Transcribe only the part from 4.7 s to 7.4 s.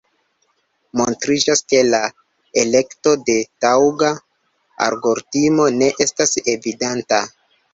algoritmo ne estas evidenta.